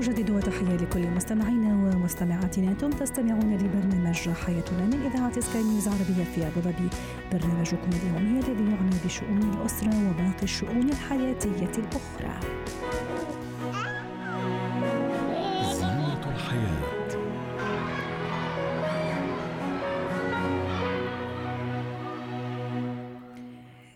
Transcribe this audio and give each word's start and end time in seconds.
نجدد 0.00 0.40
تحية 0.40 0.76
لكل 0.76 1.10
مستمعينا 1.10 1.74
ومستمعاتنا. 1.74 2.70
أنتم 2.70 2.90
تستمعون 2.90 3.56
لبرنامج 3.56 4.28
حياتنا 4.28 4.86
من 4.86 5.10
إذاعة 5.12 5.40
سكاي 5.40 5.62
نيوز 5.62 5.88
عربية 5.88 6.24
في 6.34 6.46
أبو 6.46 6.60
ظبي. 6.60 6.88
برنامجكم 7.32 7.90
اليومي 7.92 8.40
الذي 8.40 8.70
يعنى 8.70 8.96
بشؤون 9.04 9.54
الأسرة 9.54 10.10
وباقي 10.10 10.42
الشؤون 10.42 10.88
الحياتية 10.90 11.72
الأخرى. 11.78 12.40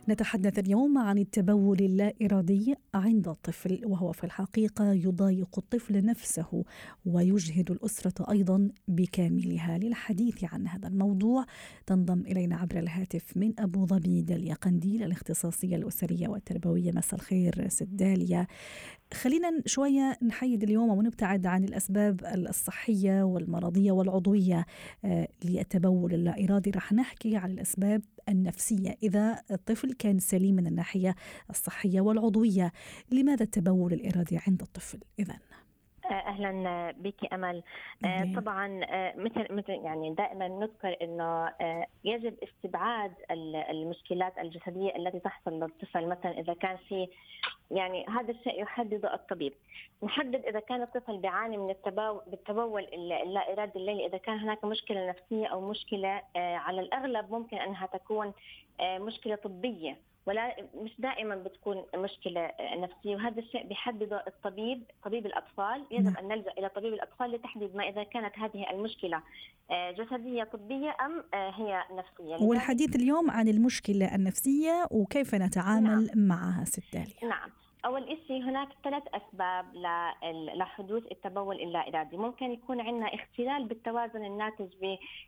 نتحدث 0.09 0.59
اليوم 0.59 0.99
عن 0.99 1.19
التبول 1.19 1.79
اللا 1.81 2.13
إرادي 2.23 2.75
عند 2.95 3.29
الطفل 3.29 3.81
وهو 3.85 4.13
في 4.13 4.25
الحقيقة 4.25 4.93
يضايق 4.93 5.59
الطفل 5.59 6.05
نفسه 6.05 6.65
ويجهد 7.07 7.71
الأسرة 7.71 8.31
أيضا 8.31 8.69
بكاملها 8.89 9.79
للحديث 9.79 10.45
عن 10.45 10.69
هذا 10.69 10.89
الموضوع. 10.89 11.45
تنضم 11.87 12.21
إلينا 12.21 12.57
عبر 12.57 12.79
الهاتف 12.79 13.37
من 13.37 13.53
أبو 13.59 13.87
ظبي 13.87 14.23
داليا 14.23 14.55
قنديل 14.55 15.03
الاختصاصية 15.03 15.77
الأسرية 15.77 16.29
والتربوية. 16.29 16.93
مساء 16.93 17.15
الخير 17.15 17.69
ست 17.69 17.89
داليا. 17.91 18.47
خلينا 19.15 19.63
شوية 19.67 20.19
نحيد 20.23 20.63
اليوم 20.63 20.89
ونبتعد 20.99 21.47
عن 21.47 21.65
الأسباب 21.65 22.21
الصحية 22.25 23.23
والمرضية 23.23 23.93
والعضوية 23.93 24.65
آه، 25.05 25.29
للتبول 25.45 26.15
اللا 26.15 26.45
إرادي 26.45 26.71
رح 26.71 26.93
نحكي 26.93 27.37
عن 27.37 27.51
الأسباب 27.51 28.03
النفسية. 28.29 28.95
إذا 29.03 29.43
الطفل 29.51 29.93
كان 29.93 30.19
سليم 30.19 30.55
من 30.55 30.67
الناحية 30.67 31.15
الصحية 31.51 32.01
والعضوية 32.01 32.73
لماذا 33.13 33.43
التبول 33.43 33.93
الإرادي 33.93 34.39
عند 34.49 34.63
الطفل؟ 34.63 34.99
إذا؟ 35.19 35.35
أهلا 36.11 36.93
بك 36.93 37.33
أمل. 37.33 37.63
أهلين. 38.05 38.41
طبعا 38.41 38.69
مثل 39.17 39.47
مثل 39.55 39.71
يعني 39.73 40.15
دائما 40.15 40.49
نذكر 40.49 40.97
إنه 41.03 41.49
يجب 42.05 42.35
استبعاد 42.43 43.13
ال- 43.31 43.57
المشكلات 43.57 44.33
الجسدية 44.39 44.97
التي 44.97 45.19
تحصل 45.21 45.51
للطفل. 45.61 46.09
مثلا 46.09 46.41
إذا 46.41 46.55
كان 46.55 46.77
في 46.89 47.07
يعني 47.71 48.07
هذا 48.09 48.31
الشيء 48.31 48.63
يحدده 48.63 49.15
الطبيب. 49.15 49.53
نحدد 50.03 50.45
إذا 50.45 50.61
كان 50.61 50.83
الطفل 50.83 51.17
بيعاني 51.17 51.57
من 51.57 51.71
التبول 52.33 52.85
اللا 52.95 53.53
ارادي 53.53 53.79
الليلي 53.79 54.07
إذا 54.07 54.19
كان 54.19 54.39
هناك 54.39 54.65
مشكلة 54.65 55.09
نفسية 55.09 55.47
أو 55.47 55.71
مشكلة 55.71 56.23
آه، 56.37 56.57
على 56.57 56.81
الأغلب 56.81 57.31
ممكن 57.31 57.57
أنها 57.57 57.87
تكون 57.87 58.33
آه، 58.81 58.99
مشكلة 58.99 59.35
طبية. 59.35 59.97
ولا 60.27 60.57
مش 60.75 60.91
دائما 60.99 61.37
بتكون 61.37 61.85
مشكلة 61.95 62.51
نفسية 62.61 63.17
وهذا 63.17 63.41
الشيء 63.41 63.67
بيحدده 63.67 64.25
الطبيب 64.27 64.83
طبيب 65.05 65.27
الأطفال 65.27 65.85
يجب 65.91 66.05
نعم. 66.05 66.17
أن 66.17 66.29
نلجأ 66.29 66.53
إلى 66.59 66.69
طبيب 66.69 66.95
الأطفال 66.95 67.33
لتحديد 67.33 67.77
ما 67.77 67.89
إذا 67.89 68.03
كانت 68.03 68.39
هذه 68.39 68.71
المشكلة 68.71 69.23
آه، 69.71 69.91
جسدية 69.91 70.45
طبية 70.45 70.97
أم 71.01 71.25
آه، 71.35 71.51
هي 71.51 71.85
نفسية. 71.91 72.47
والحديث 72.47 72.97
اليوم 72.97 73.31
عن 73.31 73.49
المشكلة 73.49 74.15
النفسية 74.15 74.87
وكيف 74.91 75.35
نتعامل 75.35 76.11
معها 76.15 76.65
ست 76.65 76.97
نعم. 77.23 77.51
أول 77.85 78.19
شيء 78.29 78.43
هناك 78.43 78.69
ثلاث 78.85 79.03
أسباب 79.15 79.75
لحدوث 80.55 81.13
التبول 81.13 81.61
اللا 81.61 81.89
إرادي 81.89 82.17
ممكن 82.17 82.51
يكون 82.53 82.81
عندنا 82.81 83.15
اختلال 83.15 83.65
بالتوازن 83.65 84.25
الناتج 84.25 84.75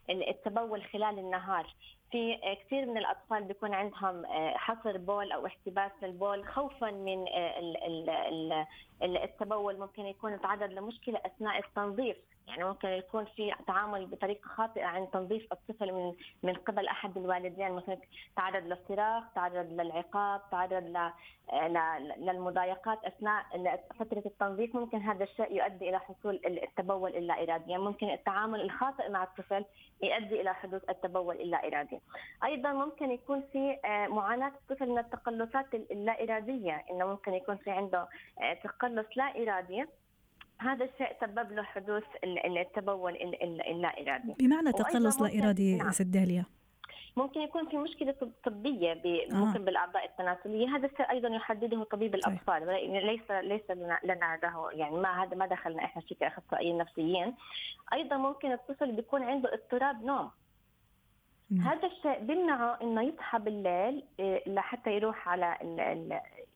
بالتبول 0.08 0.82
خلال 0.84 1.18
النهار. 1.18 1.74
في 2.10 2.36
كثير 2.66 2.86
من 2.86 2.98
الأطفال 2.98 3.44
بيكون 3.44 3.74
عندهم 3.74 4.24
آه، 4.24 4.56
حصر 4.56 4.96
بول 4.98 5.32
أو 5.32 5.46
احتباس 5.46 5.92
للبول 6.02 6.44
خوفا 6.48 6.90
من 6.90 7.28
آه، 7.28 7.58
ال- 7.58 7.84
ال- 7.84 8.10
ال- 8.10 8.66
ال- 9.02 9.16
التبول. 9.16 9.78
ممكن 9.78 10.06
يكون 10.06 10.32
يتعرض 10.32 10.70
لمشكلة 10.72 11.20
أثناء 11.26 11.58
التنظيف. 11.58 12.16
يعني 12.46 12.64
ممكن 12.64 12.88
يكون 12.88 13.24
في 13.24 13.54
تعامل 13.66 14.06
بطريقة 14.06 14.48
خاطئة 14.48 14.84
عن 14.84 15.10
تنظيف 15.10 15.52
الطفل 15.52 15.92
من 15.92 16.12
من 16.42 16.54
قبل 16.54 16.86
أحد 16.86 17.16
الوالدين 17.16 17.72
مثلا 17.72 17.98
تعرض 18.36 18.62
للصراخ 18.62 19.24
تعرض 19.34 19.72
للعقاب 19.72 20.40
تعرض 20.50 21.12
للمضايقات. 22.18 23.04
أثناء 23.04 23.44
فترة 23.98 24.22
التنظيف 24.26 24.76
ممكن 24.76 24.98
هذا 24.98 25.24
الشيء 25.24 25.52
يؤدي 25.52 25.88
إلى 25.88 25.98
حصول 25.98 26.40
التبول 26.46 27.16
اللا 27.16 27.42
ارادي، 27.42 27.70
يعني 27.70 27.82
ممكن 27.82 28.10
التعامل 28.10 28.60
الخاطئ 28.60 29.08
مع 29.08 29.22
الطفل 29.22 29.64
يؤدي 30.02 30.40
إلى 30.40 30.54
حدوث 30.54 30.90
التبول 30.90 31.34
اللا 31.40 31.66
ارادي. 31.68 32.00
أيضا 32.44 32.72
ممكن 32.72 33.10
يكون 33.10 33.42
في 33.52 33.78
آه، 33.84 34.06
معاناة 34.06 34.48
الطفل 34.48 34.88
من 34.88 34.98
التقلصات 34.98 35.74
اللا 35.74 36.22
إرادية، 36.22 36.84
إنه 36.90 37.06
ممكن 37.06 37.34
يكون 37.34 37.56
في 37.56 37.70
عنده 37.70 38.08
آه، 38.40 38.54
تقلص 38.54 39.06
لا 39.16 39.42
إرادي. 39.42 39.84
هذا 40.58 40.84
الشيء 40.84 41.16
سبب 41.20 41.52
له 41.52 41.62
حدوث 41.62 42.04
ال- 42.24 42.46
ال- 42.46 42.58
التبول 42.58 43.12
ال- 43.12 43.42
ال- 43.42 43.62
اللا 43.70 43.88
إرادي. 44.02 44.34
بمعنى 44.38 44.72
تقلص 44.72 45.22
لا 45.22 45.38
إرادي 45.44 45.76
نعم. 45.76 45.90
ست 45.90 46.02
داليا 46.02 46.44
ممكن 47.16 47.40
يكون 47.40 47.68
في 47.68 47.76
مشكلة 47.76 48.12
طب- 48.12 48.32
طبية 48.44 48.92
ب- 48.94 49.06
آه. 49.06 49.34
ممكن 49.34 49.64
بالأعضاء 49.64 50.04
التناسلية 50.04 50.68
هذا 50.76 50.86
الشيء 50.86 51.10
أيضا 51.10 51.28
يحدده 51.28 51.84
طبيب 51.84 52.14
ولا- 52.62 53.00
ليس 53.06 53.30
ليس 53.30 53.70
لنا, 53.70 53.98
له 54.42 54.70
يعني 54.72 54.96
ما 54.96 55.22
هذا 55.22 55.36
ما 55.36 55.46
دخلنا 55.46 55.84
إحنا 55.84 56.02
شيء 56.02 56.16
كأخصائيين 56.20 56.78
نفسيين 56.78 57.34
أيضا 57.92 58.16
ممكن 58.16 58.52
الطفل 58.52 58.92
بيكون 58.92 59.22
عنده 59.22 59.54
اضطراب 59.54 60.04
نوم 60.04 60.30
مم. 61.50 61.60
هذا 61.60 61.86
الشيء 61.86 62.18
بيمنعه 62.20 62.78
إنه 62.82 63.02
يصحى 63.02 63.38
بالليل 63.38 64.04
إيه، 64.20 64.42
لحتى 64.48 64.90
يروح 64.90 65.28
على 65.28 65.56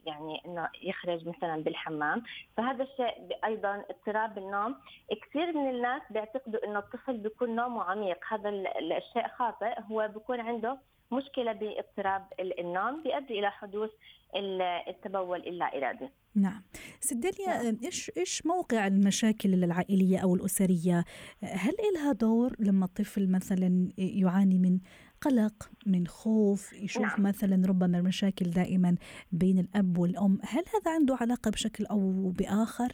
يعني 0.07 0.43
إنه 0.47 0.69
يخرج 0.83 1.29
مثلا 1.29 1.63
بالحمام. 1.63 2.23
فهذا 2.57 2.83
الشيء 2.85 3.37
أيضا 3.45 3.85
اضطراب 3.91 4.39
النوم. 4.39 4.75
كثير 5.23 5.53
من 5.59 5.71
الناس 5.71 6.03
بيعتقدوا 6.11 6.67
إنه 6.67 6.79
الطفل 6.79 7.17
بيكون 7.19 7.57
نومه 7.57 7.83
عميق. 7.83 8.19
هذا 8.33 8.49
ال- 8.49 8.67
ال- 8.67 8.93
الشيء 8.93 9.29
خاطئ. 9.39 9.81
هو 9.91 10.09
بيكون 10.15 10.41
عنده 10.41 10.79
مشكلة 11.13 11.53
باضطراب 11.53 12.27
ال- 12.41 12.61
النوم 12.61 13.03
بيؤدي 13.03 13.39
إلى 13.39 13.51
حدوث 13.51 13.91
ال- 14.37 14.63
التبول 14.63 15.39
اللا 15.47 15.77
ارادي 15.79 16.09
نعم. 16.35 16.63
ست 17.01 17.17
داليا 17.17 17.79
إيش 17.85 18.11
إيش 18.17 18.47
موقع 18.47 18.87
المشاكل 18.87 19.65
العائلية 19.65 20.19
أو 20.19 20.35
الأسرية؟ 20.35 21.05
هل 21.43 21.73
إلها 21.93 22.13
دور 22.13 22.57
لما 22.59 22.85
الطفل 22.85 23.31
مثلا 23.33 23.89
يعاني 23.99 24.59
من 24.59 24.79
قلق 25.21 25.71
من 25.87 26.07
خوف 26.07 26.73
يشوف 26.73 27.03
نعم. 27.03 27.23
مثلا 27.23 27.69
ربما 27.69 28.01
مشاكل 28.01 28.51
دائما 28.51 28.97
بين 29.33 29.59
الأب 29.59 29.99
والأم. 29.99 30.39
هل 30.45 30.65
هذا 30.75 30.95
عنده 30.95 31.17
علاقة 31.21 31.51
بشكل 31.51 31.87
أو 31.87 32.31
بآخر؟ 32.39 32.93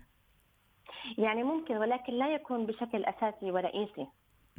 يعني 1.19 1.43
ممكن 1.43 1.77
ولكن 1.77 2.13
لا 2.13 2.35
يكون 2.35 2.67
بشكل 2.67 3.05
أساسي 3.05 3.51
ورئيسي 3.51 4.07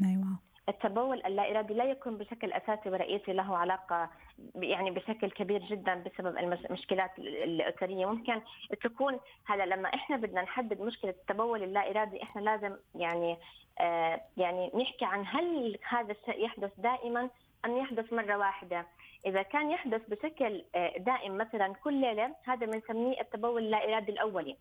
أيوه. 0.06 0.40
التبول 0.70 1.26
اللا 1.26 1.52
إرادي 1.52 1.74
لا 1.74 1.84
يكون 1.84 2.18
بشكل 2.18 2.52
أساسي 2.52 2.90
ورئيسي 2.90 3.34
له 3.34 3.58
علاقة 3.58 4.10
يعني 4.56 4.92
بشكل 4.92 5.32
كبير 5.32 5.66
جدا 5.66 5.96
بسبب 5.96 6.38
المشكلات 6.38 7.12
ال- 7.20 7.44
الأسرية. 7.44 8.06
ممكن 8.06 8.42
تكون 8.84 9.20
هلا 9.46 9.66
لما 9.66 9.90
إحنا 9.94 10.18
بدنا 10.18 10.42
نحدد 10.42 10.82
مشكلة 10.82 11.12
التبول 11.12 11.64
اللا 11.64 11.90
إرادي 11.92 12.24
إحنا 12.24 12.42
لازم 12.42 12.76
يعني 12.96 13.38
آه 13.80 14.22
يعني 14.38 14.72
نحكي 14.76 15.06
عن 15.06 15.24
هل 15.28 15.78
هذا 15.90 16.12
الشيء 16.12 16.46
يحدث 16.46 16.72
دائما 16.78 17.30
ام 17.66 17.78
يحدث 17.78 18.14
مرة 18.14 18.38
واحدة. 18.38 18.86
إذا 19.26 19.42
كان 19.42 19.72
يحدث 19.72 20.02
بشكل 20.10 20.64
آه 20.76 20.98
دائم 20.98 21.38
مثلا 21.38 21.74
كل 21.84 21.94
ليلة 22.02 22.36
هذا 22.44 22.66
بنسميه 22.66 23.22
التبول 23.22 23.64
اللا 23.64 23.90
ارادي 23.90 24.12
الأولي. 24.12 24.58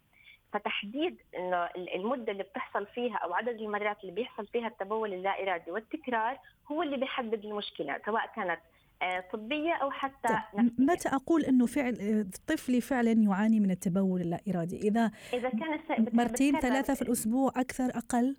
فتحديد 0.52 1.16
إنه 1.38 1.68
المدة 1.94 2.32
اللي 2.32 2.42
بتحصل 2.42 2.86
فيها 2.86 3.16
أو 3.16 3.34
عدد 3.34 3.60
المرات 3.60 4.00
اللي 4.00 4.12
بيحصل 4.12 4.46
فيها 4.46 4.68
التبول 4.68 5.12
اللا 5.12 5.42
ارادي 5.42 5.70
والتكرار 5.70 6.38
هو 6.72 6.82
اللي 6.82 6.96
بيحدد 6.96 7.44
المشكلة 7.44 8.00
سواء 8.06 8.26
كانت 8.37 8.60
آه، 9.02 9.25
طبية 9.32 9.72
أو 9.72 9.90
حتى 9.90 10.28
طيب 10.28 10.64
نفسية. 10.64 10.84
متى 10.84 11.08
أقول 11.08 11.44
إنه 11.44 11.66
فعل 11.66 12.26
طفلي 12.46 12.81
فعلا 12.81 13.12
يعاني 13.12 13.60
من 13.60 13.70
التبول 13.70 14.20
اللا 14.20 14.40
ارادي 14.49 14.76
إذا 14.76 15.10
إذا 15.32 15.49
كان 15.49 16.06
مرتين 16.12 16.58
ثلاثة 16.58 16.94
في 16.94 17.02
الأسبوع 17.02 17.52
أكثر 17.56 17.84
أقل؟ 17.84 18.37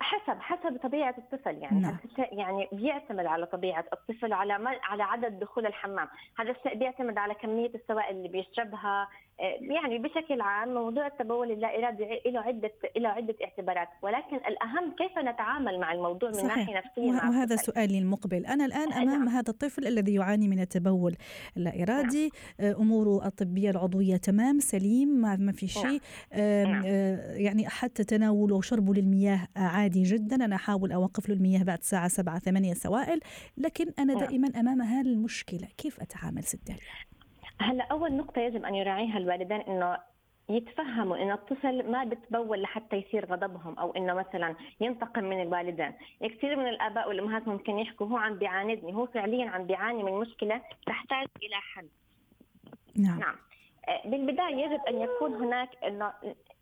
حسب 0.00 0.40
حسب 0.40 0.76
طبيعة 0.82 1.14
الطفل 1.18 1.56
يعني 1.58 1.80
نعم. 1.80 1.96
يعني 2.32 2.68
بيعتمد 2.72 3.26
على 3.26 3.46
طبيعة 3.46 3.84
الطفل 3.92 4.32
على 4.32 4.58
ما 4.58 4.70
على 4.82 5.02
عدد 5.02 5.38
دخول 5.40 5.66
الحمام 5.66 6.08
هذا 6.38 6.50
الشيء 6.50 6.74
بيعتمد 6.78 7.18
على 7.18 7.34
كمية 7.34 7.70
السوائل 7.74 8.16
اللي 8.16 8.28
بيشربها 8.28 9.08
آه، 9.40 9.58
يعني 9.60 9.98
بشكل 9.98 10.40
عام 10.40 10.74
موضوع 10.74 11.06
التبول 11.06 11.50
اللا 11.50 11.78
ارادي 11.78 12.04
له 12.26 12.40
عدة 12.40 12.70
له 12.96 13.08
عدة 13.08 13.34
اعتبارات 13.44 13.88
ولكن 14.02 14.36
الأهم 14.36 14.92
كيف 14.98 15.18
نتعامل 15.18 15.80
مع 15.80 15.92
الموضوع 15.92 16.28
من 16.28 16.34
صحيح. 16.34 16.56
ناحية 16.56 16.76
نفسية 16.78 17.02
وه- 17.02 17.12
مع 17.12 17.28
وهذا 17.28 17.54
الطفل. 17.54 17.72
سؤالي 17.72 17.98
المقبل 17.98 18.46
أنا 18.46 18.64
الآن 18.64 18.92
آه، 18.92 18.96
أمام 19.02 19.24
نعم. 19.24 19.28
هذا 19.28 19.50
الطفل 19.50 19.86
الذي 19.86 20.14
يعاني 20.14 20.48
من 20.48 20.60
التبول 20.60 21.16
اللا 21.56 21.82
إرادي 21.82 22.30
آه، 22.60 22.72
أموره 22.72 23.26
الطبية 23.26 23.70
العضوية 23.70 24.16
تمام 24.16 24.58
سليم 24.58 25.08
ما 25.38 25.52
في 25.52 25.66
شيء 25.68 26.00
آم، 26.32 26.68
نعم. 26.70 26.82
آه، 26.86 27.34
يعني 27.34 27.68
حتى 27.68 28.04
تناوله 28.04 28.56
وشربه 28.56 28.94
للمياه 28.94 29.48
عادي 29.56 29.83
جدا 29.92 30.44
أنا 30.44 30.56
أحاول 30.56 30.92
أوقف 30.92 31.28
له 31.28 31.34
المياه 31.34 31.62
بعد 31.62 31.82
ساعة 31.82 32.08
سبعة 32.08 32.38
ثمانية 32.38 32.74
سوائل 32.74 33.20
لكن 33.56 33.92
أنا 33.98 34.14
نعم. 34.14 34.24
دائما 34.24 34.48
أمام 34.60 34.82
هذه 34.82 35.06
المشكلة 35.06 35.68
كيف 35.78 36.00
أتعامل 36.00 36.42
ست 36.42 36.66
داليا؟ 36.66 36.80
هلا 37.60 37.84
أول 37.84 38.16
نقطة 38.16 38.40
يجب 38.40 38.64
أن 38.64 38.74
يراعيها 38.74 39.18
الوالدين 39.18 39.60
إنه 39.60 39.98
يتفهموا 40.48 41.16
إن 41.16 41.30
الطفل 41.30 41.90
ما 41.90 42.04
بتبول 42.04 42.62
لحتى 42.62 42.96
يثير 42.96 43.26
غضبهم 43.32 43.78
أو 43.78 43.90
إنه 43.90 44.14
مثلا 44.14 44.54
ينتقم 44.80 45.24
من 45.24 45.42
الوالدين، 45.42 45.92
كثير 46.20 46.56
من 46.56 46.68
الآباء 46.68 47.08
والأمهات 47.08 47.48
ممكن 47.48 47.78
يحكوا 47.78 48.06
هو 48.06 48.16
عم 48.16 48.38
بيعاندني، 48.38 48.94
هو 48.94 49.06
فعليا 49.06 49.50
عم 49.50 49.66
بيعاني 49.66 50.02
من 50.02 50.12
مشكلة 50.12 50.62
تحتاج 50.86 51.26
إلى 51.42 51.56
حل. 51.74 51.88
نعم 52.96 53.20
نعم 53.20 53.36
آه، 53.88 54.08
بالبداية 54.08 54.56
يجب 54.56 54.80
أن 54.88 55.00
يكون 55.00 55.34
هناك 55.34 55.68
إنه 55.84 56.12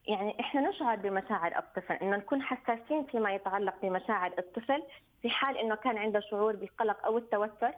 يعني 0.07 0.41
إحنا 0.41 0.69
نشعر 0.71 0.97
بمشاعر 0.97 1.59
الطفل 1.59 1.95
إنه 1.95 2.17
نكون 2.17 2.43
حساسين 2.43 3.05
فيما 3.05 3.35
يتعلق 3.35 3.75
بمشاعر 3.83 4.33
الطفل 4.39 4.83
في 5.23 5.31
حال 5.31 5.59
إنه 5.59 5.75
كان 5.75 5.99
عنده 5.99 6.21
شعور 6.21 6.57
بالقلق 6.57 7.07
أو 7.07 7.19
التوتر 7.19 7.73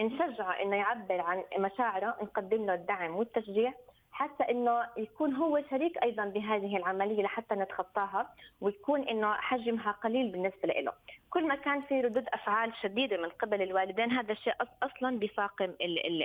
نشجعه 0.00 0.52
إنه 0.62 0.76
يعبر 0.76 1.20
عن 1.20 1.42
مشاعره 1.58 2.16
نقدم 2.22 2.66
له 2.66 2.74
الدعم 2.74 3.16
والتشجيع 3.16 3.74
حتى 4.12 4.44
إنه 4.50 4.86
يكون 4.96 5.34
هو 5.34 5.62
شريك 5.70 6.02
أيضا 6.02 6.24
بهذه 6.24 6.76
العملية 6.76 7.22
لحتى 7.22 7.54
نتخطاها 7.54 8.34
ويكون 8.60 9.08
إنه 9.08 9.32
حجمها 9.32 9.92
قليل 9.92 10.32
بالنسبة 10.32 10.68
له. 10.68 10.92
كل 11.30 11.48
ما 11.48 11.54
كان 11.54 11.82
في 11.82 12.00
ردود 12.00 12.24
أفعال 12.28 12.72
شديدة 12.82 13.16
من 13.16 13.28
قبل 13.28 13.62
الوالدين 13.62 14.10
هذا 14.10 14.32
الشيء 14.32 14.54
أصلا 14.82 15.18
بيفاقم 15.18 15.74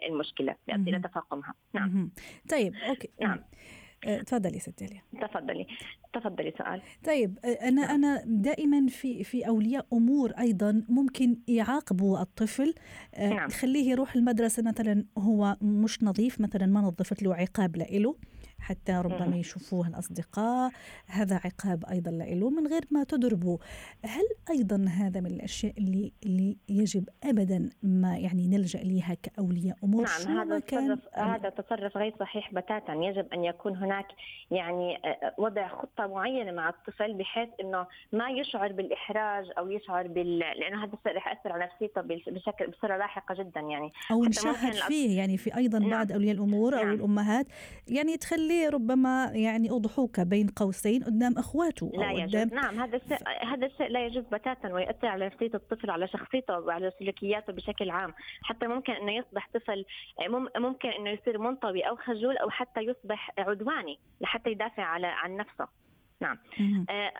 المشكلة 0.09 0.55
بيؤدي 0.67 0.89
إلى 0.89 0.99
تفاقمها. 0.99 1.53
نعم. 1.73 2.09
طيب 2.51 2.73
أوكي. 2.89 3.09
نعم. 3.21 3.39
تفضلي 4.25 4.59
ست 4.59 4.79
داليا. 4.83 5.01
تفضلي. 5.21 5.67
تفضلي 6.13 6.53
سؤال. 6.57 6.81
طيب 7.05 7.39
أه، 7.45 7.47
أنا 7.47 7.81
أنا 7.81 8.23
دائما 8.25 8.87
في 8.87 9.23
في 9.23 9.47
أولياء 9.47 9.85
أمور 9.93 10.31
أيضا 10.31 10.83
ممكن 10.89 11.37
يعاقبوا 11.47 12.21
الطفل 12.21 12.73
أه، 13.15 13.29
نعم. 13.29 13.47
تخليه 13.47 13.91
يروح 13.91 14.15
المدرسة 14.15 14.63
مثلا 14.63 15.05
هو 15.17 15.57
مش 15.61 16.03
نظيف 16.03 16.41
مثلا 16.41 16.65
ما 16.65 16.81
نظفت 16.81 17.23
له 17.23 17.35
عقاب 17.35 17.77
له 17.77 18.15
حتى 18.59 18.91
ربما 18.91 19.35
يشوفوه 19.35 19.87
الأصدقاء 19.87 20.71
هذا 21.07 21.35
عقاب 21.35 21.85
أيضا 21.91 22.11
له 22.11 22.49
من 22.49 22.67
غير 22.67 22.81
ما 22.91 23.03
تضربوا 23.03 23.57
هل 24.05 24.23
أيضا 24.49 24.85
هذا 24.89 25.19
من 25.21 25.31
الأشياء 25.31 25.73
اللي, 25.77 26.13
اللي 26.25 26.57
يجب 26.69 27.09
أبدا 27.23 27.69
ما 27.83 28.17
يعني 28.17 28.47
نلجأ 28.47 28.79
لها 28.83 29.13
كأولياء 29.13 29.77
أمور؟ 29.83 30.05
نعم 30.25 30.37
هذا 30.37 30.59
تصرف 30.59 30.99
هذا 31.13 31.49
تصرف 31.49 31.97
غير 31.97 32.15
صحيح 32.19 32.53
بتاتا. 32.53 32.93
يجب 32.93 33.33
أن 33.33 33.43
يكون 33.43 33.75
هناك 33.75 34.07
يعني 34.51 34.97
وضع 35.37 35.67
خطة 35.67 36.07
معينة 36.07 36.51
مع 36.51 36.69
الطفل 36.69 37.13
بحيث 37.13 37.49
أنه 37.61 37.87
ما 38.13 38.29
يشعر 38.29 38.71
بالإحراج 38.71 39.45
أو 39.57 39.71
يشعر 39.71 40.07
بال 40.07 40.39
لأنه 40.39 40.83
هذا 40.83 40.97
رح 41.07 41.27
يأثر 41.27 41.51
على 41.51 41.65
نفسيته 41.65 42.01
بشكل 42.31 42.67
بصورة 42.67 42.97
لاحقة 42.97 43.35
جدا 43.35 43.59
يعني. 43.59 43.91
أو 44.11 44.25
نشاهد 44.25 44.73
فيه. 44.73 45.17
يعني 45.17 45.37
في 45.37 45.57
أيضا 45.57 45.79
نعم. 45.79 45.89
بعض 45.89 46.11
أولياء 46.11 46.35
الأمور 46.35 46.79
أو 46.79 46.83
نعم. 46.83 46.93
الأمهات. 46.93 47.47
يعني 47.87 48.17
تخلي 48.17 48.44
اللي 48.45 48.67
ربما 48.67 49.31
يعني 49.33 49.71
أضحوك 49.71 50.19
بين 50.19 50.47
قوسين 50.47 51.03
قدام 51.03 51.37
أخواته 51.37 51.91
لا 51.93 52.09
أو 52.11 52.15
قدام 52.15 52.49
نعم 52.53 52.79
هذا 52.79 52.97
الشيء 52.97 53.17
هذا 53.53 53.65
الشيء 53.65 53.87
لا 53.87 54.05
يجوز 54.05 54.23
بتاتا 54.23 54.73
ويؤثر 54.73 55.07
على 55.07 55.25
نفسية 55.25 55.51
الطفل 55.53 55.89
على 55.89 56.07
شخصيته 56.07 56.59
وعلى 56.59 56.91
سلوكياته 56.99 57.53
بشكل 57.53 57.89
عام. 57.89 58.13
حتى 58.43 58.67
ممكن 58.67 58.93
أنه 58.93 59.11
يصبح 59.11 59.49
طفل 59.53 59.85
ممكن 60.57 60.89
أنه 60.89 61.09
يصير 61.09 61.37
منطوي 61.37 61.81
أو 61.81 61.95
خجول 61.95 62.37
أو 62.37 62.49
حتى 62.49 62.81
يصبح 62.81 63.31
عدواني 63.37 63.99
لحتى 64.21 64.49
يدافع 64.49 64.83
على 64.83 65.07
عن 65.07 65.37
نفسه. 65.37 65.67
نعم. 66.21 66.37
آه 66.89 67.11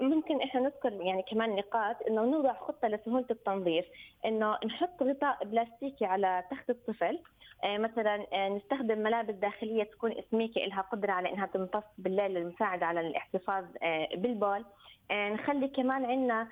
ممكن 0.00 0.40
إحنا 0.42 0.60
نذكر 0.60 0.92
يعني 0.92 1.22
كمان 1.30 1.56
نقاط 1.56 1.96
إنه 2.08 2.24
نوضع 2.24 2.52
خطة 2.52 2.88
لسهولة 2.88 3.26
التنظيف 3.30 3.84
إنه 4.24 4.58
نحط 4.66 5.02
غطاء 5.02 5.44
بلاستيكي 5.44 6.04
على 6.04 6.44
تخت 6.50 6.70
الطفل. 6.70 7.18
آه، 7.64 7.78
مثلا 7.78 8.26
آه، 8.32 8.48
نستخدم 8.48 8.98
ملابس 8.98 9.34
داخلية 9.34 9.84
تكون 9.84 10.12
اسميكه 10.12 10.60
لها 10.60 10.80
قدرة 10.80 11.12
على 11.12 11.32
إنها 11.32 11.46
تمتص 11.46 11.84
بالليل 11.98 12.34
للمساعده 12.34 12.86
على 12.86 13.00
الاحتفاظ 13.00 13.64
آه، 13.82 14.08
بالبول. 14.14 14.64
نخلي 15.12 15.68
كمان 15.68 16.04
عندنا 16.04 16.48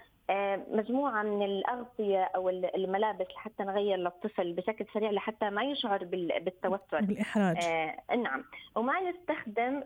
مجموعة 0.71 1.23
من 1.23 1.43
الأغطية 1.43 2.25
أو 2.25 2.49
الملابس 2.49 3.27
لحتى 3.37 3.63
نغير 3.63 3.97
للطفل 3.97 4.53
بشكل 4.53 4.87
سريع 4.95 5.11
لحتى 5.11 5.51
ما 5.51 5.63
يشعر 5.63 6.05
بالتوتر. 6.05 7.01
بالإحراج. 7.01 7.65
آه 7.65 8.17
نعم. 8.17 8.45
وما 8.77 9.11
نستخدم 9.11 9.83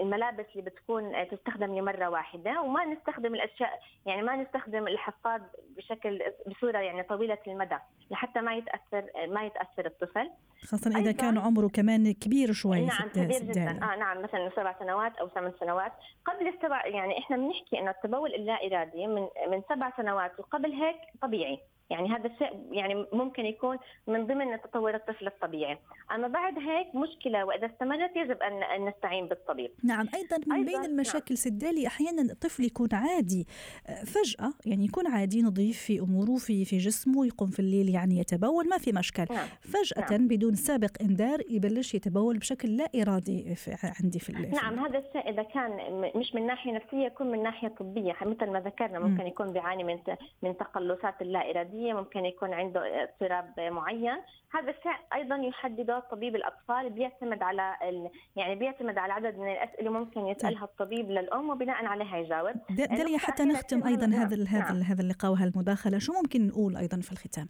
الملابس 0.00 0.46
اللي 0.56 0.70
بتكون 0.70 1.28
تستخدم 1.30 1.74
لمرة 1.78 2.08
واحدة 2.08 2.62
وما 2.62 2.84
نستخدم 2.84 3.34
الأشياء 3.34 3.80
يعني 4.06 4.22
ما 4.22 4.36
نستخدم 4.36 4.88
الحفاظ 4.88 5.40
بشكل 5.76 6.22
بصورة 6.46 6.78
يعني 6.78 7.02
طويلة 7.02 7.38
المدى 7.46 7.78
لحتى 8.10 8.40
ما 8.40 8.54
يتأثر 8.54 9.04
ما 9.28 9.44
يتأثر 9.44 9.86
الطفل. 9.86 10.30
خاصة 10.62 11.00
إذا 11.00 11.12
كان 11.12 11.38
عمره 11.38 11.68
كمان 11.68 12.12
كبير 12.12 12.52
شوي 12.52 12.80
نعم 12.80 13.08
كبير 13.08 13.42
جدا. 13.42 13.70
آه 13.70 13.96
نعم 13.96 14.22
مثلا 14.22 14.50
سبع 14.56 14.78
سنوات 14.78 15.16
أو 15.16 15.28
ثمان 15.28 15.52
سنوات. 15.60 15.92
قبل 16.24 16.48
السبع 16.48 16.86
يعني 16.86 17.18
إحنا 17.18 17.36
بنحكي 17.36 17.78
إنه 17.78 17.90
التبول 17.90 18.34
اللا 18.62 18.76
إرادي 18.78 19.06
من 19.06 19.28
من 19.50 19.62
سبع 19.68 19.92
سنوات 19.96 20.40
وقبل 20.40 20.72
هيك 20.72 20.96
طبيعي. 21.22 21.60
يعني 21.90 22.08
هذا 22.08 22.26
الشيء 22.26 22.52
يعني 22.70 23.06
ممكن 23.12 23.46
يكون 23.46 23.78
من 24.06 24.26
ضمن 24.26 24.60
تطور 24.60 24.94
الطفل 24.94 25.26
الطبيعي 25.26 25.78
أما 26.14 26.28
بعد 26.28 26.58
هيك 26.58 26.94
مشكلة 26.94 27.44
وإذا 27.44 27.66
استمرت 27.66 28.16
يجب 28.16 28.42
ان 28.42 28.84
نستعين 28.88 29.26
بالطبيب 29.28 29.70
نعم 29.84 30.06
أيضا 30.14 30.36
من 30.46 30.52
أيضاً 30.52 30.80
بين 30.80 30.90
المشاكل 30.90 31.34
نعم. 31.34 31.36
سدالي 31.36 31.86
أحيانا 31.86 32.22
الطفل 32.32 32.64
يكون 32.64 32.88
عادي 32.92 33.46
آه، 33.86 34.04
فجأة 34.04 34.52
يعني 34.66 34.84
يكون 34.84 35.06
عادي 35.06 35.42
نظيف 35.42 35.78
في 35.78 36.00
أموره 36.00 36.36
في 36.36 36.64
في 36.64 36.76
جسمه 36.76 37.26
يقوم 37.26 37.50
في 37.50 37.60
الليل 37.60 37.88
يعني 37.88 38.18
يتبول 38.18 38.68
ما 38.68 38.78
في 38.78 38.92
مشكل 38.92 39.26
نعم. 39.30 39.46
فجأة 39.60 40.10
نعم. 40.10 40.28
بدون 40.28 40.54
سابق 40.54 40.90
إنذار 41.02 41.40
يبلش 41.50 41.94
يتبول 41.94 42.38
بشكل 42.38 42.76
لا 42.76 42.90
إرادي 43.02 43.54
في 43.54 43.76
عندي 44.00 44.18
في 44.18 44.30
الليل 44.30 44.50
نعم 44.50 44.78
هذا 44.78 44.98
الشيء 44.98 45.30
إذا 45.30 45.42
كان 45.42 45.70
مش 46.14 46.34
من 46.34 46.46
ناحية 46.46 46.72
نفسية 46.72 47.06
يكون 47.06 47.30
من 47.30 47.42
ناحية 47.42 47.68
طبية 47.68 48.16
مثل 48.22 48.50
ما 48.50 48.60
ذكرنا 48.60 48.98
ممكن 48.98 49.26
يكون 49.26 49.52
بيعاني 49.52 49.84
من 49.84 49.98
من 50.42 50.56
تقلصات 50.56 51.22
اللا 51.22 51.50
إرادية 51.50 51.77
الجسديه 51.78 51.92
ممكن 51.92 52.24
يكون 52.24 52.52
عنده 52.52 53.02
اضطراب 53.02 53.60
معين. 53.60 54.16
هذا 54.54 54.70
الشيء 54.70 54.92
أيضا 55.14 55.36
يحدده 55.36 55.98
طبيب 56.10 56.36
الأطفال 56.36 56.90
بيعتمد 56.90 57.42
على 57.42 57.76
ال... 57.82 58.10
يعني 58.36 58.54
بيعتمد 58.54 58.98
على 58.98 59.12
عدد 59.12 59.38
من 59.38 59.52
الأسئلة 59.52 59.90
ممكن 59.90 60.26
يسألها 60.26 60.64
الطبيب 60.64 61.10
للأم 61.10 61.50
وبناء 61.50 61.84
عليها 61.84 62.16
يجاوب. 62.16 62.54
دليا 62.70 63.18
حتى 63.18 63.44
نختم 63.44 63.86
أيضا 63.86 64.06
هذا 64.06 64.44
هذا 64.48 64.72
نعم. 64.72 64.82
هذا 64.82 65.02
اللقاء 65.02 65.30
وهالمداخله 65.32 65.98
شو 65.98 66.12
ممكن 66.12 66.46
نقول 66.46 66.76
أيضا 66.76 67.00
في 67.00 67.12
الختام؟ 67.12 67.48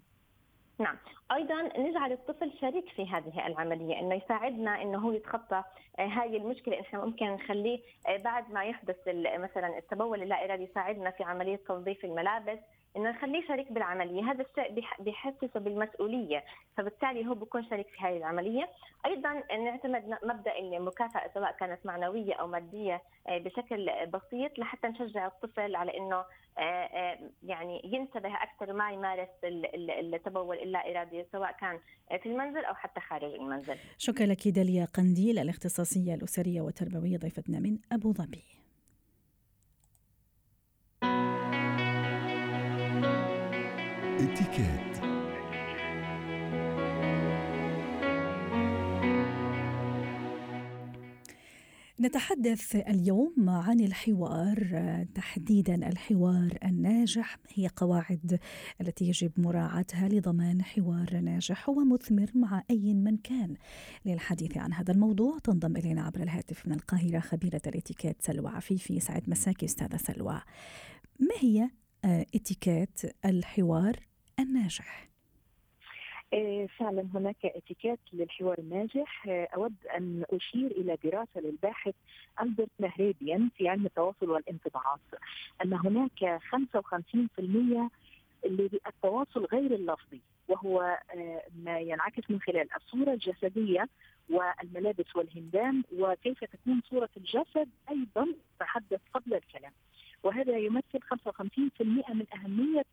نعم. 0.81 0.97
أيضا 1.33 1.63
نجعل 1.79 2.13
الطفل 2.13 2.53
شريك 2.61 2.89
في 2.97 3.07
هذه 3.09 3.47
العملية 3.47 4.01
إنه 4.01 4.15
يساعدنا 4.15 4.83
إنه 4.83 4.99
هو 4.99 5.13
يتخطى 5.13 5.63
آه، 5.99 6.07
هاي 6.07 6.37
المشكلة. 6.37 6.81
إحنا 6.81 7.05
ممكن 7.05 7.27
نخليه 7.27 7.79
آه، 8.09 8.17
بعد 8.17 8.51
ما 8.51 8.65
يحدث 8.65 8.97
مثلا 9.39 9.79
التبول 9.79 10.23
اللا 10.23 10.45
إرادي 10.45 10.63
يساعدنا 10.63 11.11
في 11.11 11.25
عملية 11.25 11.57
تنظيف 11.57 12.05
الملابس 12.05 12.59
انه 12.97 13.11
نخليه 13.11 13.47
شريك 13.49 13.73
بالعملية 13.73 14.23
هذا 14.23 14.45
الشيء 14.45 14.85
بيحسسه 15.01 15.61
بالمسؤولية 15.61 16.45
فبالتالي 16.77 17.27
هو 17.27 17.35
بيكون 17.35 17.65
شريك 17.65 17.87
في 17.89 18.01
هذه 18.01 18.17
العملية 18.17 18.69
أيضا 19.07 19.43
نعتمد 19.51 20.19
مبدأ 20.23 20.59
المكافأة 20.59 21.31
سواء 21.35 21.53
كانت 21.61 21.87
معنوية 21.87 22.35
أو 22.35 22.47
مادية 22.47 23.03
آه، 23.29 23.39
بشكل 23.39 23.91
بسيط 24.07 24.59
لحتى 24.59 24.89
نشجع 24.89 25.27
الطفل 25.27 25.77
على 25.77 25.99
إنه 25.99 26.25
آه، 26.59 26.63
آه، 26.63 27.19
يعني 27.43 27.81
ينتبه 27.85 28.35
أكثر 28.43 28.73
ما 28.73 28.93
يمارس 28.93 29.29
التبول 29.45 30.59
اللا 30.59 30.91
ارادي 30.91 31.25
سواء 31.33 31.53
كان 31.53 31.79
في 32.23 32.29
المنزل 32.29 32.65
أو 32.65 32.75
حتى 32.75 33.01
خارج 33.01 33.35
المنزل. 33.35 33.77
شكرا 33.99 34.27
لك 34.27 34.49
داليا 34.49 34.85
قنديل 34.85 35.39
الاختصاصية 35.39 36.15
الأسرية 36.15 36.61
والتربوية 36.61 37.17
ضيفتنا 37.17 37.61
من 37.61 37.79
أبو 37.93 38.13
ظبي. 38.13 38.58
اتكات 44.19 45.09
نتحدث 52.01 52.77
اليوم 52.77 53.51
عن 53.51 53.81
الحوار 53.81 55.07
تحديدا 55.15 55.89
الحوار 55.89 56.59
الناجح. 56.65 57.37
هي 57.55 57.69
قواعد 57.77 58.41
التي 58.81 59.09
يجب 59.09 59.33
مراعاتها 59.37 60.09
لضمان 60.09 60.63
حوار 60.63 61.21
ناجح 61.21 61.69
ومثمر 61.69 62.31
مع 62.35 62.63
أي 62.71 62.95
من 62.95 63.17
كان 63.17 63.55
للحديث 64.07 64.59
عن 64.59 64.73
هذا 64.73 64.93
الموضوع. 64.93 65.39
تنضم 65.39 65.77
إلينا 65.77 66.03
عبر 66.03 66.23
الهاتف 66.23 66.67
من 66.67 66.73
القاهرة 66.73 67.21
خبيرة 67.21 67.63
الإتيكيت 67.67 68.23
سلوى 68.23 68.51
عفيفي. 68.51 69.01
سعد 69.01 69.31
مساكي 69.31 69.67
أستاذة 69.67 69.97
سلوى. 69.97 70.41
ما 71.21 71.35
هي 71.41 71.71
إتيكيت 72.05 73.01
الحوار 73.25 73.97
الناجح؟ 74.39 75.09
إيه، 76.33 76.67
فعلا 76.67 77.09
هناك 77.15 77.37
إتيكيت 77.45 77.99
للحوار 78.13 78.59
الناجح 78.59 79.27
إيه، 79.27 79.49
أود 79.57 79.75
أن 79.97 80.25
أشير 80.33 80.71
إلى 80.71 80.97
دراسة 81.05 81.41
للباحث 81.41 81.95
ألبرت 82.43 82.71
مهريبيان 82.81 83.49
في 83.57 83.69
علم 83.69 83.87
التواصل 83.87 84.31
والانطباعات 84.31 85.01
أن 85.65 85.73
هناك 85.73 86.41
55% 86.41 87.91
للتواصل 88.45 89.45
غير 89.45 89.75
اللفظي 89.75 90.21
وهو 90.49 90.99
ما 91.65 91.79
ينعكس 91.81 92.31
من 92.31 92.41
خلال 92.41 92.69
الصورة 92.77 93.13
الجسدية 93.13 93.89
والملابس 94.31 95.17
والهندام 95.17 95.85
وكيف 95.99 96.45
تكون 96.45 96.81
صورة 96.91 97.11
الجسد 97.17 97.69
أيضا 97.91 98.27
تحدث 98.61 99.01
قبل 99.15 99.35
الكلام 99.35 99.73
وهذا 100.23 100.59
يمثل 100.59 101.01
55% 101.01 102.15
من 102.15 102.27
أهمية 102.35 102.85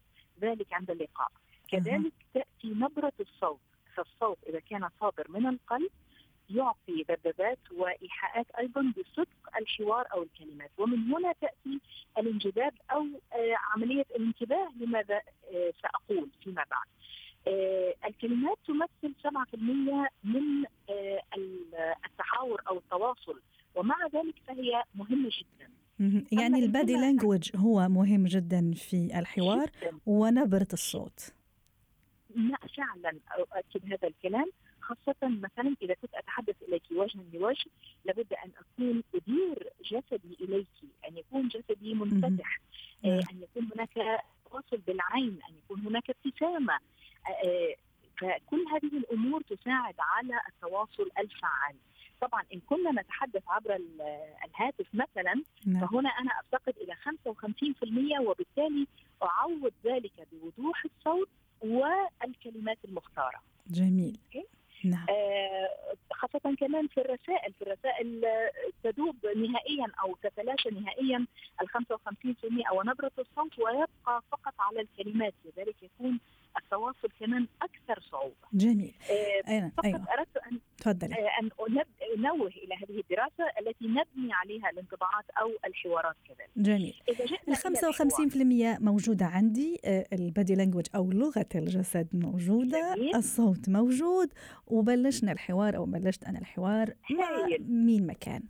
ذلك 0.42 0.74
عند 0.74 0.92
اللقاء. 0.92 1.32
كذلك 1.68 2.14
تأتي 2.34 2.68
نبرة 2.68 3.14
الصوت. 3.20 3.60
فالصوت 3.96 4.38
إذا 4.50 4.60
كان 4.60 4.90
صادر 5.00 5.26
من 5.30 5.48
القلب 5.48 5.90
يعطي 6.50 7.06
ذبذبات 7.10 7.60
وإيحاءات 7.72 8.52
أيضا 8.60 8.94
بصدق 8.98 9.58
الحوار 9.58 10.06
أو 10.14 10.24
الكلمات. 10.24 10.72
ومن 10.78 11.14
هنا 11.14 11.34
تأتي 11.42 11.80
الانجذاب 12.18 12.74
أو 12.92 13.08
آه، 13.34 13.56
عملية 13.74 14.06
الانتباه 14.16 14.70
لماذا 14.80 15.22
آه، 15.54 15.74
سأقول 15.82 16.30
فيما 16.44 16.64
بعد. 16.72 16.88
آه، 17.48 17.94
الكلمات 18.06 18.58
تمثل 18.68 19.16
7% 19.24 20.10
من 20.24 20.66
التحاور 22.06 22.62
أو 22.68 22.78
التواصل. 22.78 23.42
ومع 23.76 23.96
ذلك 24.14 24.36
فهي 24.48 24.84
مهمة 24.96 25.30
جدا. 25.30 25.75
يعني 26.32 26.60
البادي 26.60 26.94
لانجوج 26.94 27.50
هو 27.56 27.90
مهم 27.90 28.26
جدا 28.26 28.72
في 28.74 29.20
الحوار 29.20 29.70
جداً. 29.82 30.00
ونبرة 30.06 30.68
الصوت. 30.74 31.34
فعلا 32.78 33.20
أؤكد 33.40 33.94
هذا 33.94 34.08
الكلام. 34.08 34.52
خاصة 34.82 35.16
مثلا 35.24 35.76
إذا 35.82 35.94
كنت 35.94 36.16
أتحدث 36.16 36.56
إليك 36.68 36.84
وجها 36.92 37.24
لوجه 37.34 37.66
لابد 38.06 38.34
أن 38.34 38.52
أكون 38.58 39.04
أدير 39.16 39.70
جسدي 39.86 40.38
إليك 40.42 40.68
أن 41.10 41.18
يكون 41.18 41.48
جسدي 41.48 41.94
منفتح 41.94 42.60
آه 43.06 43.20
أن 43.32 43.42
يكون 43.42 43.70
هناك 43.76 44.22
تواصل 44.50 44.78
بالعين 44.78 45.40
أن 45.50 45.56
يكون 45.64 45.80
هناك 45.80 46.04
ابتسامة 46.10 46.74
آه, 46.74 47.48
آه، 47.48 47.76
فكل 48.18 48.66
هذه 48.74 48.98
الأمور 48.98 49.42
تساعد 49.42 49.96
على 50.00 50.40
التواصل 50.50 51.10
الفعال. 51.20 51.76
طبعا 52.22 52.44
إن 52.54 52.60
كنا 52.60 53.02
نتحدث 53.02 53.44
عبر 53.48 53.80
الهاتف 54.46 54.88
مثلا 54.94 55.44
نعم. 55.66 55.88
فهنا 55.88 56.10
أنا 56.10 56.32
أفتقد 56.40 56.74
إلى 56.78 56.96
55% 56.96 58.20
وبالتالي 58.28 58.88
أعوض 59.24 59.74
ذلك 59.86 60.28
بوضوح 60.32 60.86
الصوت 60.86 61.30
والكلمات 61.62 62.78
المختارة. 62.86 63.40
جميل. 63.68 64.18
نعم. 64.84 65.06
آه 65.10 65.70
خاصة 66.14 66.56
كمان 66.60 66.88
في 66.88 67.02
الرسائل 67.02 67.54
في 67.54 67.62
الرسائل 67.62 68.22
تذوب 68.84 69.16
نهائيا 69.26 69.88
أو 70.04 70.16
تتلاشى 70.24 70.70
نهائيا 70.70 71.26
ال 71.62 71.70
55% 71.70 72.72
ونبرة 72.74 73.12
الصوت 73.20 73.60
ويبقى 73.60 74.22
فقط 74.32 74.54
على 74.60 74.82
الكلمات 74.82 75.34
لذلك 75.46 75.76
يكون 75.84 76.20
التواصل 76.64 77.08
كمان 77.20 77.48
أكثر 77.62 78.04
صعوبة. 78.12 78.36
جميل. 78.54 78.94
آه 79.12 79.50
أيوة. 79.50 79.70
فقط 79.70 79.86
أيوة. 79.86 80.06
أردت 80.20 80.38
ان 80.52 80.60
تفضلي. 80.78 81.14
آه 81.16 81.30
أن 81.42 81.50
أنوه 82.18 82.48
إلى 82.48 82.76
هذه 82.76 83.00
الدراسة 83.02 83.44
التي 83.60 83.86
نبني 83.86 84.34
عليها 84.34 84.70
الانطباعات 84.70 85.26
أو 85.42 85.52
الحوارات 85.66 86.16
كذلك. 86.28 86.50
جميل. 86.58 86.94
ال 87.48 87.56
55% 87.56 88.80
موجودة 88.80 89.26
عندي 89.26 89.80
آه 89.86 90.06
البادي 90.14 90.56
لانجوج 90.56 90.86
أو 90.96 91.12
لغة 91.12 91.46
الجسد 91.56 92.08
موجودة، 92.14 92.96
جميل. 92.96 93.16
الصوت 93.16 93.70
موجود 93.70 94.30
وبلشنا 94.68 95.32
الحوار 95.32 95.76
أو 95.78 95.86
بلشت 95.86 96.24
أنا 96.24 96.40
الحوار 96.40 96.94
مع 97.12 97.48
مين 97.60 98.08
مكان. 98.08 98.44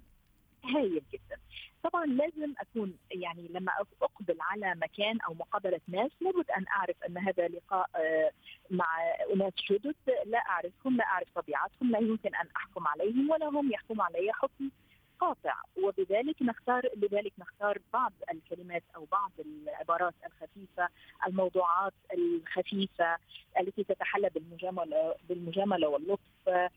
هايل 0.75 1.01
جدا. 1.13 1.37
طبعا 1.85 2.05
لازم 2.05 2.53
أكون 2.59 2.97
يعني 3.11 3.47
لما 3.49 3.71
أقبل 4.01 4.37
على 4.41 4.75
مكان 4.75 5.21
أو 5.21 5.33
مقابلة 5.33 5.81
ناس 5.87 6.11
لابد 6.21 6.51
أن 6.51 6.65
أعرف 6.67 6.95
أن 7.09 7.17
هذا 7.17 7.47
لقاء 7.47 7.89
آه، 7.95 8.31
مع 8.71 8.85
أناس 9.33 9.53
جدد 9.71 9.95
لا 10.25 10.37
أعرفهم 10.37 10.97
لا 10.97 11.03
أعرف 11.03 11.27
طبيعتهم 11.35 11.91
لا 11.91 11.99
يمكن 11.99 12.35
أن 12.35 12.47
أحكم 12.55 12.87
عليهم 12.87 13.29
ولا 13.29 13.45
هم 13.49 13.71
يحكموا 13.71 14.05
علي 14.05 14.33
حكم 14.33 14.69
قاطع. 15.19 15.55
وبذلك 15.83 16.41
نختار 16.41 16.89
لذلك 16.95 17.33
نختار 17.37 17.77
بعض 17.93 18.13
الكلمات 18.31 18.83
أو 18.95 19.05
بعض 19.11 19.31
العبارات 19.39 20.13
الخفيفة 20.25 20.89
الموضوعات 21.27 21.93
الخفيفة 22.13 23.17
التي 23.59 23.83
تتحلى 23.83 24.29
بالمجامله 24.29 25.15
بالمجاملة 25.29 25.87
واللطف 25.87 26.71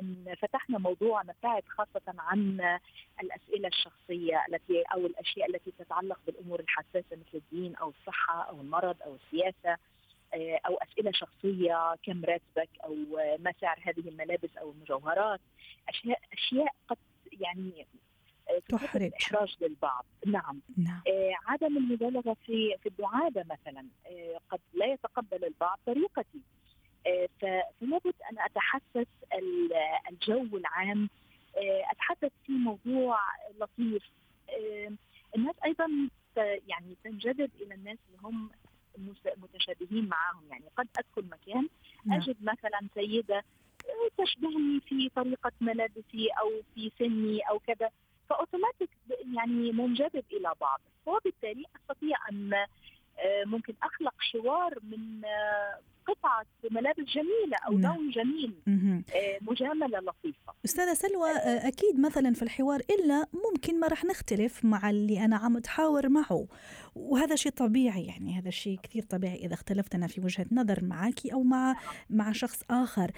إن 0.00 0.34
فتحنا 0.38 0.78
موضوع 0.78 1.22
نبتعد 1.22 1.62
خاصة 1.68 2.14
عن 2.18 2.78
الأسئلة 3.22 3.68
الشخصية 3.68 4.44
التي 4.48 4.82
أو 4.94 5.06
الأشياء 5.06 5.50
التي 5.50 5.72
تتعلق 5.78 6.18
بالأمور 6.26 6.60
الحساسة 6.60 7.16
مثل 7.16 7.34
الدين 7.34 7.76
أو 7.76 7.88
الصحة 7.88 8.42
أو 8.42 8.60
المرض 8.60 8.96
أو 9.02 9.14
السياسة 9.14 9.78
آه، 10.34 10.60
أو 10.66 10.76
أسئلة 10.76 11.12
شخصية 11.14 11.94
كم 12.02 12.24
راتبك 12.24 12.68
أو 12.84 12.94
ما 13.38 13.52
سعر 13.60 13.78
هذه 13.82 14.08
الملابس 14.08 14.56
أو 14.56 14.70
المجوهرات. 14.70 15.40
أشياء 15.88 16.20
أشياء 16.32 16.74
قد 16.88 16.96
يعني 17.32 17.86
آه، 18.48 18.58
تحرج 18.68 19.10
احراج 19.20 19.56
للبعض. 19.60 20.04
نعم, 20.26 20.60
نعم. 20.76 21.02
آه 21.08 21.32
عدم 21.46 21.76
المبالغة 21.76 22.36
في 22.46 22.76
في 22.82 22.88
الدعابة 22.88 23.44
مثلا 23.50 23.86
آه 24.06 24.40
قد 24.50 24.60
لا 24.74 24.86
يتقبل 24.86 25.44
البعض 25.44 25.78
طريقتي. 25.86 26.38
آه 26.38 26.61
فلابد 27.40 28.14
أن 28.30 28.38
اتحسس 28.38 29.06
الجو 30.10 30.56
العام. 30.56 31.08
آه 31.56 31.84
أتحدث 31.90 32.32
في 32.46 32.52
موضوع 32.52 33.18
لطيف. 33.60 34.02
آه 34.50 34.92
الناس 35.36 35.54
أيضا 35.64 36.08
يعني 36.36 36.96
تنجذب 37.04 37.50
إلى 37.60 37.74
الناس 37.74 37.98
اللي 38.08 38.18
هم 38.22 38.50
متشابهين 39.36 40.08
معهم. 40.08 40.44
يعني 40.50 40.64
قد 40.76 40.88
أدخل 40.98 41.28
مكان 41.30 41.68
نعم. 42.04 42.20
أجد 42.20 42.36
مثلا 42.40 42.88
سيدة 42.94 43.44
تشبهني 44.18 44.80
في 44.80 45.08
طريقة 45.08 45.52
ملابسي 45.60 46.28
أو 46.40 46.62
في 46.74 46.92
سني 46.98 47.40
أو 47.40 47.58
كذا. 47.58 47.90
فأوتوماتيك 48.30 48.90
يعني 49.34 49.72
منجذب 49.72 50.24
إلى 50.32 50.52
بعض. 50.60 50.80
وبالتالي 51.06 51.64
أستطيع 51.76 52.16
أن 52.30 52.54
آه، 52.54 52.66
ممكن 53.46 53.74
أخلق 53.82 54.14
حوار 54.32 54.78
من 54.82 55.24
آه، 55.24 55.78
قطعة 56.06 56.46
ملابس 56.70 57.04
جميلة 57.04 57.56
أو 57.68 57.78
نعم. 57.78 57.96
لون 57.96 58.10
جميل 58.10 58.54
آه، 58.68 59.38
مجاملة 59.40 59.98
لطيفة. 59.98 60.52
أستاذة 60.64 60.94
سلوى 60.94 61.30
أكيد 61.46 62.00
مثلا 62.00 62.34
في 62.34 62.42
الحوار 62.42 62.80
إلا 62.90 63.26
ممكن 63.50 63.80
ما 63.80 63.86
رح 63.86 64.04
نختلف 64.04 64.64
مع 64.64 64.90
اللي 64.90 65.24
أنا 65.24 65.36
عم 65.36 65.56
أتحاور 65.56 66.08
معه 66.08 66.46
وهذا 66.94 67.36
شيء 67.36 67.52
طبيعي 67.52 68.06
يعني 68.06 68.38
هذا 68.38 68.50
شيء 68.50 68.78
كثير 68.82 69.02
طبيعي 69.02 69.36
إذا 69.36 69.54
اختلفت 69.54 69.94
أنا 69.94 70.06
في 70.06 70.20
وجهة 70.20 70.46
نظر 70.52 70.84
معك 70.84 71.26
أو 71.32 71.42
مع 71.42 71.76
مع 72.10 72.32
شخص 72.32 72.62
آخر. 72.70 73.10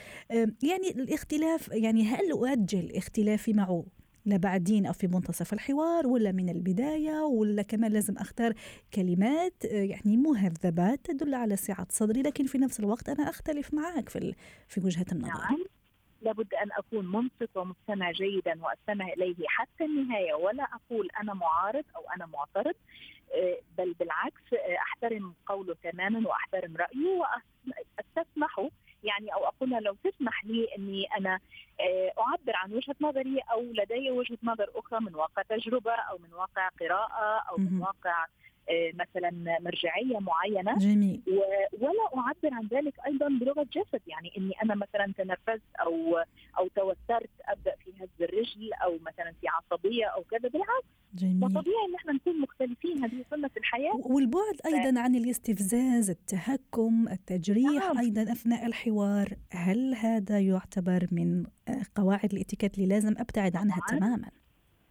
يعني 0.63 0.91
الاختلاف 0.91 1.69
يعني 1.69 2.05
هل 2.05 2.31
أؤجل 2.31 2.97
اختلافي 2.97 3.53
معه؟ 3.53 3.85
لبعدين 4.27 4.87
أو 4.87 4.93
في 4.93 5.07
منتصف 5.07 5.53
الحوار 5.53 6.07
ولا 6.07 6.33
من 6.33 6.49
البداية 6.49 7.21
ولا 7.21 7.63
كمان 7.63 7.93
لازم 7.93 8.17
أختار 8.19 8.53
كلمات 8.95 9.65
آه، 9.65 9.83
يعني 9.83 10.17
مهذبات 10.17 11.01
تدل 11.05 11.35
على 11.35 11.57
سعة 11.57 11.87
صدري 11.91 12.23
لكن 12.23 12.45
في 12.47 12.59
نفس 12.59 12.81
الوقت 12.81 13.09
أنا 13.09 13.29
أختلف 13.29 13.75
معك 13.75 14.09
في 14.09 14.35
في 14.69 14.81
وجهة 14.81 15.07
النظر 15.13 15.29
نعم. 15.29 15.65
لابد 16.23 16.55
أن 16.55 16.69
أكون 16.73 17.07
منصت 17.07 17.57
ومستمع 17.57 18.11
جيدا 18.11 18.63
وأستمع 18.63 19.09
إليه 19.09 19.35
حتى 19.47 19.85
النهاية 19.85 20.35
ولا 20.35 20.65
أقول 20.65 21.09
أنا 21.23 21.35
معارض 21.35 21.85
أو 21.97 22.03
أنا 22.17 22.27
معترض 22.27 22.75
آه، 23.35 23.59
بل 23.79 23.93
بالعكس 23.93 24.53
آه، 24.53 24.77
أحترم 24.77 25.35
قوله 25.47 25.77
تماما 25.83 26.29
وأحترم 26.29 26.77
رأيه 26.77 27.23
واستسمحه 27.99 28.71
يعني 29.05 29.35
أو 29.35 29.47
أقول 29.47 29.71
لو 29.71 29.97
تسمح 30.05 30.45
لي 30.45 30.69
إني 30.79 31.07
أنا 31.19 31.41
آه، 31.81 32.13
أعبر 32.19 32.57
عن 32.57 32.73
وجهة 32.73 32.97
نظري 33.01 33.39
أو 33.53 33.63
لدي 33.63 34.11
وجهة 34.11 34.39
نظر 34.43 34.71
أخرى 34.75 35.01
من 35.01 35.15
واقع 35.15 35.43
تجربة 35.43 35.93
أو 35.93 36.19
من 36.19 36.35
واقع 36.35 36.69
قراءة 36.81 37.43
أو 37.51 37.57
من 37.59 37.81
واقع 37.81 38.27
مثلا 38.95 39.59
مرجعية 39.61 40.19
معينة. 40.19 40.79
جميل. 40.79 41.23
ولا 41.81 42.05
أعبر 42.17 42.55
عن 42.55 42.67
ذلك 42.67 42.95
أيضا 43.07 43.29
بلغة 43.29 43.67
جسد. 43.73 44.01
يعني 44.07 44.33
إني 44.39 44.53
أنا 44.63 44.75
مثلا 44.75 45.13
تنرفزت 45.19 45.75
أو 45.81 46.19
أو 46.59 46.69
توترت 46.69 47.31
أبدأ 47.45 47.75
في 47.85 47.91
هز 48.01 48.09
الرجل 48.21 48.73
أو 48.73 48.99
مثلا 48.99 49.33
في 49.41 49.47
عصبية 49.49 50.05
أو 50.05 50.23
كذا. 50.23 50.49
بالعكس 50.49 50.87
جميل. 51.15 51.45
وطبيعي 51.45 51.85
إن 51.89 51.95
إحنا 51.95 52.13
نكون 52.13 52.41
مختلفين. 52.41 53.05
هذه 53.05 53.25
سنة 53.31 53.51
الحياة. 53.57 53.97
والبعد 53.97 54.61
أيضا 54.67 55.01
عن 55.01 55.15
الاستفزاز 55.15 56.11
التهكم 56.11 57.09
التجريح 57.09 57.85
نعم. 57.85 57.99
أيضا 57.99 58.23
أثناء 58.23 58.67
الحوار. 58.67 59.29
هل 59.53 59.95
هذا 59.95 60.41
يعتبر 60.41 61.07
من 61.13 61.45
قواعد 61.95 62.33
الإتيكيت 62.33 62.79
اللي 62.79 62.89
لازم 62.89 63.15
أبتعد 63.19 63.57
عنها 63.57 63.81
طبعا. 63.89 63.99
تماما؟ 63.99 64.31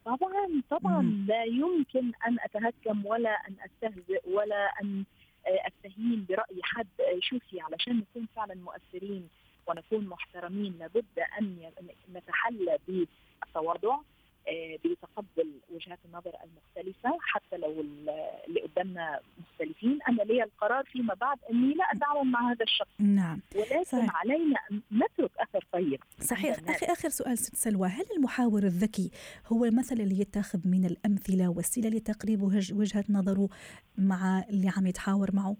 طبعا 0.06 0.62
طبعا 0.70 1.02
مم. 1.02 1.26
لا 1.28 1.44
يمكن 1.44 2.12
أن 2.28 2.38
أتهكم 2.40 3.06
ولا 3.06 3.48
أن 3.48 3.56
أستهزئ 3.66 4.30
ولا 4.30 4.66
أن 4.82 5.04
آه، 5.48 5.68
أستهين 5.68 6.26
برأي 6.30 6.64
حد 6.64 6.88
آه، 7.00 7.20
شوفي 7.22 7.62
علشان 7.62 7.98
نكون 7.98 8.28
فعلا 8.36 8.56
مؤثرين 8.56 9.30
ونكون 9.68 10.08
محترمين 10.08 10.78
لابد 10.80 11.20
أن 11.40 11.72
نتحلى 12.14 12.78
بالتواضع 12.88 13.98
آه، 14.48 14.78
بتقبل 14.86 15.52
وجهات 15.70 16.00
النظر 16.06 16.32
المختلفة 16.44 17.18
حتى 17.22 17.58
لو 17.58 17.82
اللي 17.82 18.62
قدامنا 18.62 19.20
مختلفين. 19.38 20.00
أنا 20.10 20.22
لي 20.22 20.44
القرار 20.44 20.84
فيما 20.86 21.14
بعد 21.14 21.38
إني 21.52 21.74
لا 21.74 21.84
اتعامل 21.84 22.32
مع 22.32 22.52
هذا 22.52 22.64
الشخص. 22.64 22.88
نعم. 23.00 23.40
ولكن 23.56 23.84
صحيح. 23.84 24.16
علينا 24.16 24.60
أن 24.72 24.82
نترك 24.92 25.32
أثر 25.40 25.66
طيب 25.74 26.00
صحيح. 26.20 26.58
أخي 26.70 26.86
آخر 26.86 27.10
سؤال 27.10 27.38
ست 27.38 27.56
سلوى. 27.56 27.88
هل 27.88 28.06
المحاور 28.18 28.64
الذكي 28.64 29.12
هو 29.48 29.66
المثل 29.66 29.96
اللي 29.96 30.20
يتاخذ 30.20 30.60
من 30.68 30.86
الأمثلة 30.86 31.48
والسلة 31.50 31.90
لتقريب 31.90 32.42
وجه- 32.42 32.74
وجهة 32.76 33.06
نظره 33.10 33.50
مع 33.98 34.44
اللي 34.50 34.72
عم 34.78 34.88
يتحاور 34.88 35.30
معه؟ 35.36 35.56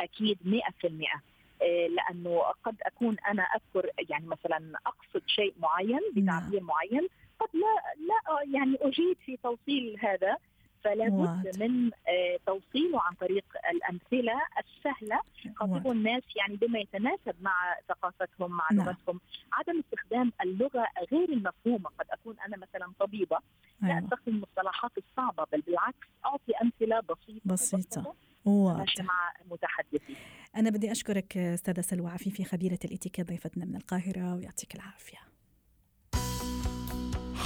أكيد 0.00 0.38
100% 0.44 1.22
آه، 1.62 1.86
لأنه 1.86 2.40
قد 2.64 2.76
أكون 2.82 3.16
أنا 3.28 3.42
أذكر 3.42 3.90
يعني 4.10 4.26
مثلا 4.26 4.72
أقصد 4.86 5.22
شيء 5.26 5.54
معين 5.58 6.00
بتعبير 6.16 6.62
معين 6.62 7.08
قد 7.44 7.56
لا 7.56 8.04
لا 8.06 8.58
يعني 8.58 8.76
أجيد 8.80 9.16
في 9.26 9.36
توصيل 9.36 9.96
هذا 10.00 10.36
فلا 10.84 11.08
بد. 11.08 11.62
من 11.62 11.90
آه، 12.08 12.38
توصيله 12.46 13.02
عن 13.02 13.14
طريق 13.14 13.44
الأمثلة 13.70 14.40
السهلة. 14.58 15.20
خاطبوا 15.56 15.92
الناس 15.92 16.22
يعني 16.36 16.56
بما 16.56 16.78
يتناسب 16.78 17.34
مع 17.40 17.76
ثقافتهم 17.88 18.50
مع 18.50 18.68
نعم. 18.72 18.86
لغتهم 18.86 19.20
عدم 19.52 19.80
استخدام 19.80 20.32
اللغة 20.42 20.86
غير 21.12 21.28
المفهومة 21.28 21.90
قد 21.98 22.06
أكون 22.10 22.36
أنا 22.46 22.56
مثلا 22.56 22.92
طبيبة 22.98 23.38
لا 23.82 23.88
أيوة. 23.88 24.04
أستخدم 24.04 24.32
المصطلحات 24.34 24.90
الصعبة 24.98 25.46
بل 25.52 25.60
بالعكس 25.60 26.06
أعطي 26.26 26.52
أمثلة 26.62 27.00
بسيطة. 27.00 27.40
مبسطة 27.44 28.14
واضح 28.44 28.94
مع 29.00 29.32
متحدثي 29.50 30.16
أنا 30.56 30.70
بدي 30.70 30.92
أشكرك 30.92 31.36
أستاذة 31.36 31.80
سلوى 31.80 32.10
عفيفي 32.10 32.44
خبيرة 32.44 32.78
الإتيكيت 32.84 33.26
ضيفتنا 33.28 33.64
من 33.64 33.76
القاهرة 33.76 34.34
ويعطيك 34.34 34.74
العافية 34.74 35.33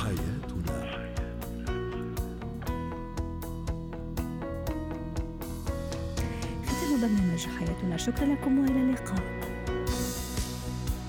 حياتنا. 0.02 0.78
ختم 6.67 7.00
برنامج 7.00 7.47
حياتنا 7.59 7.97
شكرا 7.97 8.25
لكم 8.26 8.59
وإلى 8.59 8.81
اللقاء. 8.81 9.23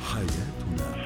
حياتنا. 0.02 0.99